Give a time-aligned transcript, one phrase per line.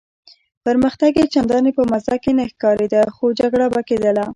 [0.65, 4.25] پرمختګ یې چنداني په مزه کې نه ښکارېده، خو جګړه به کېدله.